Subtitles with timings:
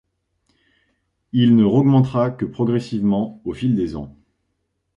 [1.31, 4.17] Il ne raugmentera que progressivement au fil des ans.